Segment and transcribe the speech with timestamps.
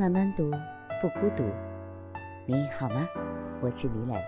[0.00, 0.50] 慢慢读，
[1.02, 1.44] 不孤独。
[2.46, 3.06] 你好吗？
[3.62, 4.18] 我是李磊。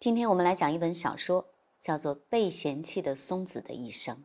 [0.00, 1.44] 今天我们来讲一本小说，
[1.82, 4.16] 叫做《被嫌弃的松子的一生》。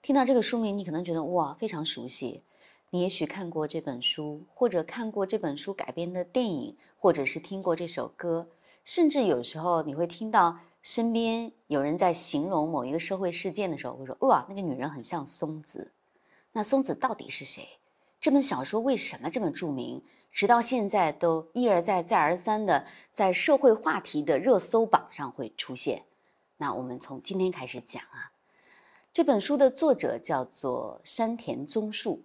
[0.00, 2.44] 听到这个书名，你可能觉得哇，非常熟悉。
[2.88, 8.48] 你也许看过这本书，或者看过这本书改编的电影，或者是听过这首歌，
[8.84, 15.92] 甚至有时候你会听到身边有人在形容某一个社会事件的时候，会说哇，那个女人很像松子。
[16.52, 17.68] 那松子到底是谁？
[18.26, 20.02] 这本小说为什么这么著名？
[20.32, 26.02] 直到现在都一而再、再而三的在社会话题的热搜榜上会出现。
[26.56, 28.32] 那我们从今天开始讲啊，
[29.12, 32.24] 这本书的作者叫做山田宗树。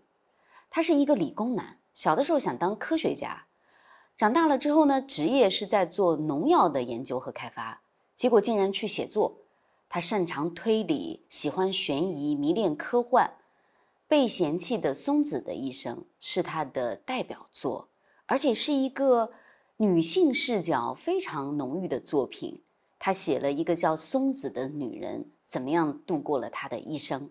[0.71, 3.45] 他是一个理工男，小的时候想当科学家，
[4.17, 7.79] 长大了之后呢，职业是在做农药的研究和开发，
[8.15, 9.35] 结果竟然去写作。
[9.87, 13.33] 他擅长推理，喜欢悬疑，迷恋科幻。
[14.11, 17.87] 被嫌弃的松子的一生是他的代表作，
[18.25, 19.31] 而且是一个
[19.77, 22.61] 女性视角非常浓郁的作品。
[22.99, 27.29] 他写了一个叫松子的女人怎么样度过了她的一生。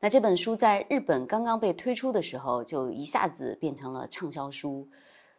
[0.00, 4.88] 那这本书在日本刚刚被推出的时候，就一下子变成了畅销书。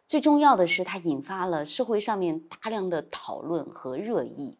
[0.06, 4.56] 最重要的是，它引发了社会上面大量的讨论和热议。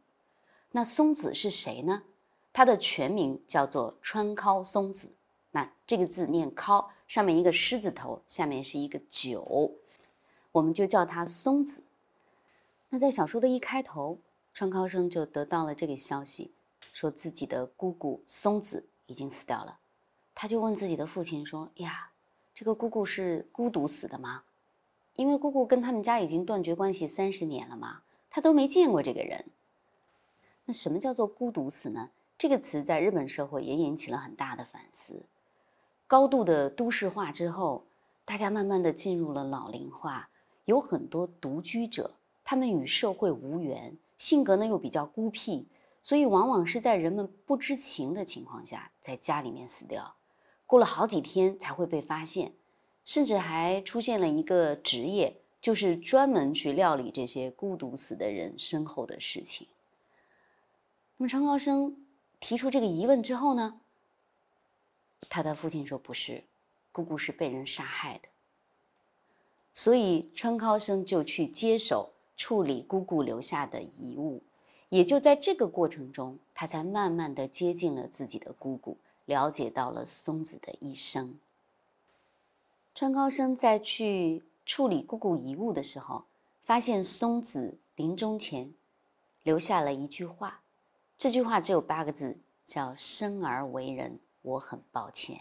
[0.72, 2.02] 那松子是谁呢？
[2.52, 5.12] 她的全名叫做川尻松子。
[5.56, 9.72] 那这个字念尻，上面一个狮字头，下面是一个九，
[10.52, 11.82] 我们就叫他松子。
[12.90, 14.18] 那在小说的一开头，
[14.52, 16.52] 川尻生就得到了这个消息，
[16.92, 19.78] 说自己的姑姑松子已经死掉了。
[20.34, 22.10] 他就问自己的父亲说：“呀，
[22.54, 24.42] 这个姑姑是孤独死的吗？
[25.14, 29.46] 因为姑姑跟他们家已经断绝关系三十年了嘛，他都没见过这个人。
[30.66, 32.10] 那什么叫做孤独死呢？
[32.36, 35.24] 这个词在日本社会也引起了很大的反思。
[36.08, 37.84] 高度的都市化之后，
[38.24, 40.28] 大家慢慢的进入了老龄化，
[40.64, 45.66] 有很多独居者，他们与社会无缘，性格呢又比较孤僻，
[46.02, 50.14] 所以往往是在人们不知情的情况下，在家里面死掉。”
[50.66, 52.52] 过了好几天才会被发现，
[53.04, 59.66] 甚至还出现了一个职业，就是专门去料理这些孤独死的人身后的事情。
[61.16, 61.96] 那么川尻生
[62.40, 63.80] 提出这个疑问之后呢，
[65.28, 66.44] 他的父亲说不是，
[66.92, 68.28] 姑姑是被人杀害的，
[69.74, 74.42] 所以川尻生就去接手处理姑姑留下的遗物，
[74.88, 78.98] 也就在这个过程中，他才慢慢的接近了自己的姑姑。
[79.26, 81.40] 了解到了松子的一生。
[82.94, 86.24] 川尻生在去处理姑姑遗物的时候，
[86.62, 88.72] 发现松子临终前
[89.42, 90.60] 留下了一句话，
[91.18, 92.38] 这句话只有八个字，
[92.68, 95.40] 叫“生而为人，我很抱歉”。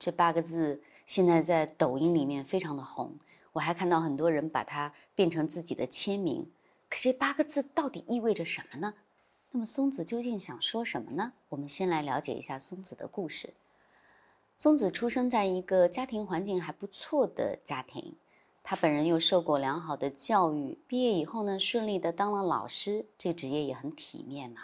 [0.00, 3.18] 这八个字现在在抖音里面非常的红，
[3.52, 6.50] 我还看到很多人把它变成自己的签名。
[6.88, 8.94] 可这八个字到底意味着什么呢？
[9.52, 11.32] 那么松子究竟想说什么呢？
[11.50, 13.52] 我们先来了解一下松子的故事。
[14.56, 18.16] 松子出生在一个家庭环境还不错的家庭，
[18.62, 24.60] 他本人又受过良好的教育，毕业以后呢，顺利的当了老师，这职业也很体面嘛。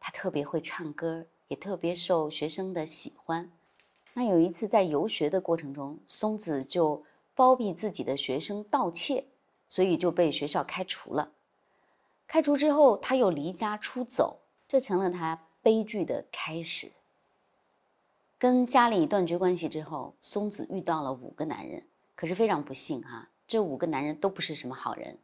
[0.00, 3.52] 他特别会唱歌，也特别受学生的喜欢。
[4.14, 7.04] 那有一次在游学的过程中，松子就
[7.34, 9.26] 包庇自己的学生盗窃，
[9.68, 11.30] 所以就被学校开除了。
[12.26, 16.90] 开除之后，他又离家出走，这成了他悲剧的开始。
[18.38, 21.84] 跟家里断绝关系之后，松子遇到了五个男人，
[22.16, 25.18] 可是非常不幸哈，这五个男人都不是什么好人。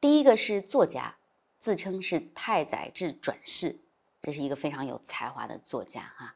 [0.00, 1.14] 第一个是作家，
[1.60, 3.78] 自称是太宰治转世，
[4.22, 6.34] 这是一个非常有才华的作家哈，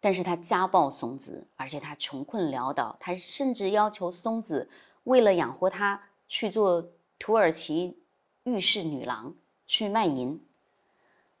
[0.00, 4.68] 但是他家暴松子，而且他穷困潦倒，他甚至要求松子
[5.04, 6.88] 为了养活他去做
[7.18, 7.96] 土耳其
[8.44, 9.34] 浴室女郎。
[9.72, 10.44] 去卖淫，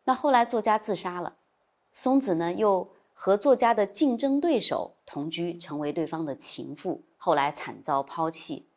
[0.04, 1.34] 那后来作家自杀了，
[1.92, 8.68] 松子呢又和作家的竞争对手同居，成为对方的情妇，后来惨遭抛弃。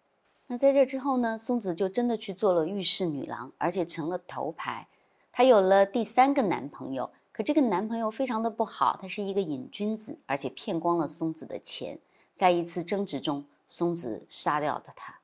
[0.47, 4.87] 那在这之后呢，松子就真的去做了浴室女郎，而且成了头牌。
[5.33, 11.97] 她有了第三个男朋友，可这个男朋友非常的不好，他是一个瘾君子，而且骗光了松子的钱。
[12.35, 15.15] 在一次争执中，松子杀掉了他。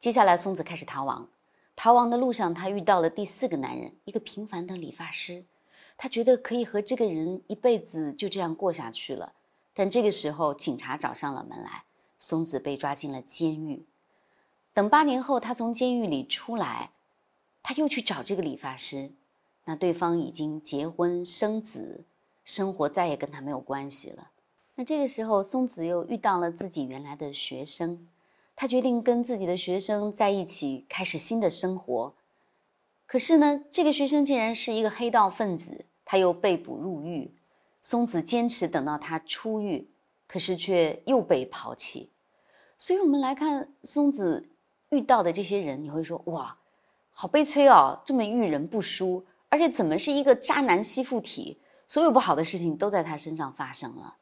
[0.00, 1.28] 接下来，松子开始逃亡。
[1.76, 5.44] 逃亡的路上，他遇到了第四个男人，一个平凡的理发师。
[5.96, 9.32] 他觉得可以和这个人一辈子就这样过下去了。
[9.74, 11.84] 但这个时候，警察找上了门来，
[12.18, 13.86] 松子被抓进了监狱。
[14.74, 16.90] 等八年后，他从监狱里出来，
[17.62, 19.12] 他又去找这个理发师。
[19.68, 22.06] 那对方已经结婚生子，
[22.42, 24.30] 生活再也跟他没有关系了。
[24.74, 28.08] 那这个时候，松子又遇到了自己原来的学生，
[28.56, 32.14] 他决定跟自己的学生在一起，开始新的生活。
[33.06, 37.30] 可是呢，这个学生竟然是一个黑道分子，他又被捕入狱。
[37.82, 39.90] 松子坚持等到他出狱，
[40.28, 42.08] 可是却又被抛弃。
[42.78, 44.48] 所以我们来看松子
[44.88, 46.56] 遇到的这些人，你会说哇，
[47.10, 51.58] 好悲催哦，这么遇人不淑，而且怎么是一个渣男吸附体？
[51.86, 54.16] 所有不好的事情都在他身上发生了。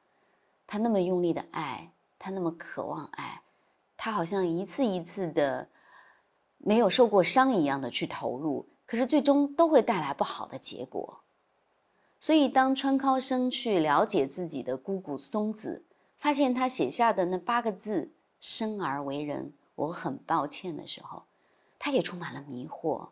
[0.69, 3.43] 他那么用力的爱，他那么渴望爱，
[3.96, 5.69] 他好像一次一次的
[6.58, 11.20] 没有受过伤一样的去投入，可是最终都会带来不好的结果。
[12.20, 15.84] 所以当川尻生去了解自己的姑姑松子，
[16.19, 21.25] 发现他写下的那八个字“生而为人，我很抱歉”的时候，
[21.79, 23.08] 他也充满了迷惑。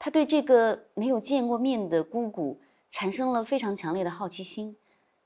[0.00, 2.58] 他对这个没有见过面的姑姑
[2.90, 4.76] 产生了非常强烈的好奇心，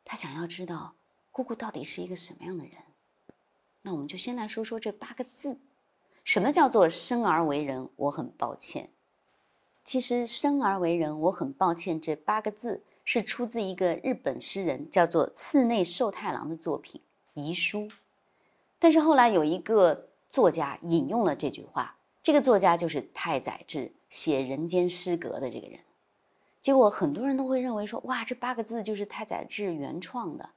[0.04, 0.92] 他想要知道。
[1.30, 2.74] 姑姑到底是一个什么样的人？
[3.82, 5.56] 那我们就先来说说这八个字。
[6.24, 7.88] 什么叫做生而为人？
[7.96, 8.90] 我很抱歉。
[9.84, 17.00] 其实“生而为人，我很抱歉”这八个字是出自一个日本诗人叫做寺内寿太郎的作品
[17.40, 17.80] 《遗书》。
[18.78, 25.78] 但是后来有一个作家引用了这句话，这个作家就是太宰治写《人间失格》的这个人。
[26.62, 30.48] 结果很多人都会认为说：“哇，这八个字就是太宰治原创的。”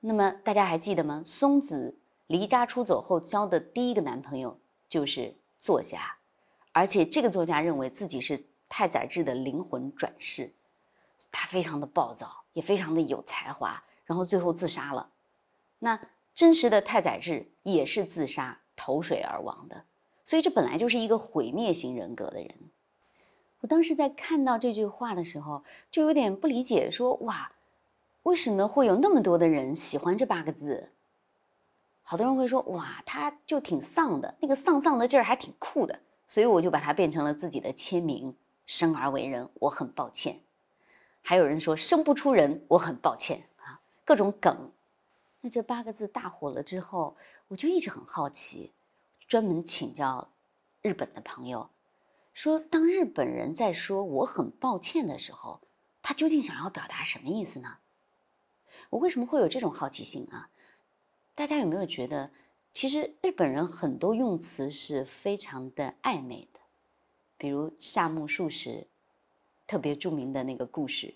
[0.00, 1.22] 那么大家还记得吗？
[1.24, 1.96] 松子
[2.26, 4.58] 离家出走后交的第一个男朋友
[4.88, 6.16] 就是作家，
[6.72, 10.52] 而且这个作家认为自己是太宰治的灵魂转世，
[11.30, 15.10] 他非常的暴躁，也非常的有才华，然后最后自杀了。
[15.78, 16.00] 那
[16.34, 19.84] 真实的太宰治也是自杀投水而亡的，
[20.26, 22.50] 所以这本来就是一个毁灭型人格的人。
[23.60, 27.52] 我当时在看到这句话的时候，就有点不理解，说哇。
[28.22, 30.90] 为什么会有那么多的人喜欢这八个字？
[32.02, 38.34] 好多人会说，哇，他就挺丧的，那个丧丧的劲儿还挺酷的，所以我就把它变成了自己的签名。
[38.66, 40.40] 生而为人，我很抱歉。
[41.22, 44.72] 还有人说生不出人，我很抱歉啊，各种梗。
[45.40, 48.72] 那这八个字大火了之后，我就一直很好奇，
[49.36, 50.28] 专门请教
[50.80, 51.68] 日本的朋友，
[52.32, 55.60] 说当日本人在说我很抱歉的时候，
[56.00, 57.76] 他究竟想要表达什么意思呢？
[58.88, 60.48] 我为什么会有这种好奇心啊？
[61.34, 62.30] 大家有没有觉得，
[62.72, 66.60] 其实日本人很多用词是非常的暧昧的，
[67.36, 68.86] 比如夏目漱石
[69.66, 71.14] 特别著名的那个故事，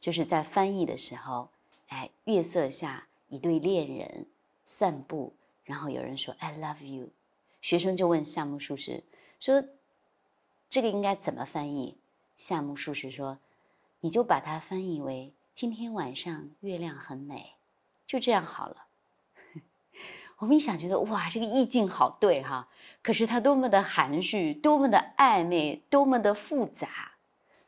[0.00, 1.48] 就是在翻译的时候，
[1.88, 4.26] 哎，月色下一对恋人
[4.66, 5.32] 散步，
[5.64, 7.08] 然后有人说 I love you，
[7.64, 9.04] 学生就问夏目漱石
[9.40, 9.64] 说，
[10.68, 11.96] 这个应该怎么翻译？
[12.36, 13.38] 夏目漱石说，
[14.00, 15.32] 你就把它翻译为。
[15.54, 17.54] 今天晚上月亮很美，
[18.06, 18.84] 就这样好了。
[20.36, 22.68] 我们一想觉得哇，这个意境好对哈，
[23.02, 26.86] 可是它多么的含蓄，多么的暧昧，多么的复杂。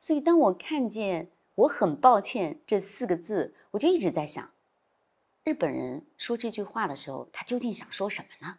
[0.03, 4.51] 所以当我看见“我很抱歉”这四个字，我就一直在想，
[5.43, 8.59] 日本人说这句话的时候，他究竟想说什么呢？